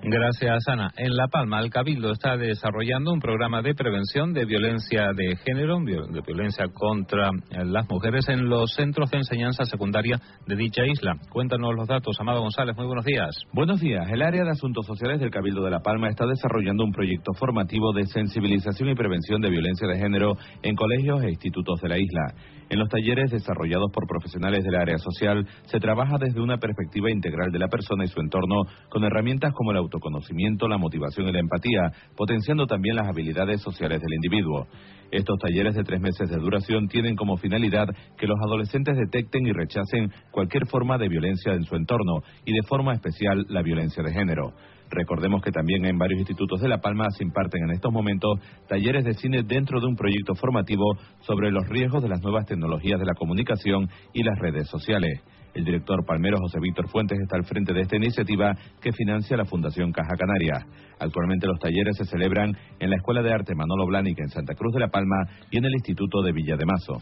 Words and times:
Gracias, 0.00 0.62
Ana. 0.68 0.92
En 0.96 1.16
La 1.16 1.26
Palma, 1.26 1.58
el 1.58 1.70
Cabildo 1.70 2.12
está 2.12 2.36
desarrollando 2.36 3.12
un 3.12 3.18
programa 3.18 3.62
de 3.62 3.74
prevención 3.74 4.32
de 4.32 4.44
violencia 4.44 5.08
de 5.12 5.34
género, 5.44 5.80
de 5.80 6.20
violencia 6.24 6.66
contra 6.72 7.30
las 7.50 7.90
mujeres 7.90 8.28
en 8.28 8.48
los 8.48 8.70
centros 8.74 9.10
de 9.10 9.18
enseñanza 9.18 9.64
secundaria 9.64 10.20
de 10.46 10.54
dicha 10.54 10.86
isla. 10.86 11.16
Cuéntanos 11.30 11.74
los 11.74 11.88
datos, 11.88 12.16
Amado 12.20 12.42
González. 12.42 12.76
Muy 12.76 12.86
buenos 12.86 13.04
días. 13.04 13.34
Buenos 13.52 13.80
días. 13.80 14.08
El 14.08 14.22
área 14.22 14.44
de 14.44 14.50
asuntos 14.50 14.86
sociales 14.86 15.18
del 15.18 15.32
Cabildo 15.32 15.64
de 15.64 15.72
La 15.72 15.80
Palma 15.80 16.08
está 16.08 16.26
desarrollando 16.26 16.84
un 16.84 16.92
proyecto 16.92 17.32
formativo 17.34 17.92
de 17.92 18.06
sensibilización 18.06 18.90
y 18.90 18.94
prevención 18.94 19.40
de 19.40 19.50
violencia 19.50 19.88
de 19.88 19.98
género 19.98 20.36
en 20.62 20.76
colegios 20.76 21.24
e 21.24 21.30
institutos 21.30 21.80
de 21.80 21.88
la 21.88 21.98
isla. 21.98 22.34
En 22.70 22.78
los 22.78 22.88
talleres 22.88 23.30
desarrollados 23.30 23.90
por 23.92 24.06
profesionales 24.06 24.62
del 24.62 24.76
área 24.76 24.98
social 24.98 25.46
se 25.64 25.80
trabaja 25.80 26.18
desde 26.20 26.40
una 26.40 26.58
perspectiva 26.58 27.10
integral 27.10 27.50
de 27.50 27.58
la 27.58 27.68
persona 27.68 28.04
y 28.04 28.08
su 28.08 28.20
entorno 28.20 28.62
con 28.90 29.04
herramientas 29.04 29.54
como 29.54 29.70
el 29.72 29.78
autoconocimiento, 29.88 30.68
la 30.68 30.78
motivación 30.78 31.28
y 31.28 31.32
la 31.32 31.40
empatía, 31.40 31.92
potenciando 32.16 32.66
también 32.66 32.96
las 32.96 33.08
habilidades 33.08 33.60
sociales 33.62 34.00
del 34.00 34.14
individuo. 34.14 34.66
Estos 35.10 35.38
talleres 35.38 35.74
de 35.74 35.84
tres 35.84 36.00
meses 36.00 36.28
de 36.28 36.36
duración 36.36 36.86
tienen 36.86 37.16
como 37.16 37.38
finalidad 37.38 37.88
que 38.18 38.26
los 38.26 38.38
adolescentes 38.44 38.96
detecten 38.96 39.46
y 39.46 39.52
rechacen 39.52 40.12
cualquier 40.30 40.66
forma 40.66 40.98
de 40.98 41.08
violencia 41.08 41.54
en 41.54 41.64
su 41.64 41.76
entorno 41.76 42.22
y 42.44 42.52
de 42.52 42.62
forma 42.68 42.92
especial 42.92 43.46
la 43.48 43.62
violencia 43.62 44.02
de 44.02 44.12
género. 44.12 44.52
Recordemos 44.90 45.42
que 45.42 45.50
también 45.50 45.84
en 45.84 45.98
varios 45.98 46.20
institutos 46.20 46.60
de 46.60 46.68
La 46.68 46.80
Palma 46.80 47.10
se 47.10 47.24
imparten 47.24 47.64
en 47.64 47.70
estos 47.70 47.92
momentos 47.92 48.38
talleres 48.68 49.04
de 49.04 49.14
cine 49.14 49.42
dentro 49.42 49.80
de 49.80 49.86
un 49.86 49.96
proyecto 49.96 50.34
formativo 50.34 50.84
sobre 51.20 51.50
los 51.50 51.66
riesgos 51.68 52.02
de 52.02 52.08
las 52.08 52.22
nuevas 52.22 52.46
tecnologías 52.46 52.98
de 52.98 53.06
la 53.06 53.14
comunicación 53.14 53.88
y 54.12 54.22
las 54.22 54.38
redes 54.38 54.68
sociales. 54.68 55.22
El 55.54 55.64
director 55.64 56.04
palmero 56.04 56.38
José 56.38 56.58
Víctor 56.60 56.88
Fuentes 56.88 57.18
está 57.18 57.36
al 57.36 57.44
frente 57.44 57.72
de 57.72 57.82
esta 57.82 57.96
iniciativa 57.96 58.54
que 58.80 58.92
financia 58.92 59.36
la 59.36 59.44
Fundación 59.44 59.92
Caja 59.92 60.14
Canaria. 60.16 60.66
Actualmente 61.00 61.46
los 61.46 61.58
talleres 61.58 61.96
se 61.96 62.04
celebran 62.04 62.52
en 62.78 62.90
la 62.90 62.96
Escuela 62.96 63.22
de 63.22 63.32
Arte 63.32 63.54
Manolo 63.54 63.86
Blahnik 63.86 64.18
en 64.18 64.28
Santa 64.28 64.54
Cruz 64.54 64.74
de 64.74 64.80
la 64.80 64.88
Palma 64.88 65.16
y 65.50 65.58
en 65.58 65.64
el 65.64 65.72
Instituto 65.74 66.22
de 66.22 66.32
Villa 66.32 66.56
de 66.56 66.66
Mazo. 66.66 66.98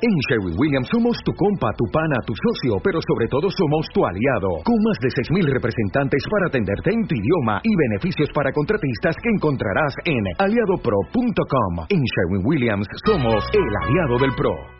En 0.00 0.14
Sherwin 0.30 0.54
Williams 0.56 0.88
somos 0.92 1.18
tu 1.24 1.32
compa, 1.34 1.72
tu 1.76 1.84
pana, 1.90 2.22
tu 2.24 2.32
socio, 2.32 2.78
pero 2.84 3.00
sobre 3.02 3.26
todo 3.26 3.50
somos 3.50 3.86
tu 3.92 4.06
aliado, 4.06 4.62
con 4.62 4.78
más 4.78 4.98
de 5.02 5.10
6.000 5.10 5.42
representantes 5.50 6.22
para 6.30 6.46
atenderte 6.46 6.94
en 6.94 7.02
tu 7.02 7.16
idioma 7.16 7.60
y 7.64 7.74
beneficios 7.74 8.28
para 8.32 8.52
contratistas 8.52 9.16
que 9.18 9.30
encontrarás 9.34 9.94
en 10.04 10.22
aliadopro.com. 10.38 11.86
En 11.90 12.02
Sherwin 12.04 12.46
Williams 12.46 12.86
somos 13.04 13.42
el 13.52 13.66
aliado 13.82 14.18
del 14.22 14.34
PRO. 14.36 14.54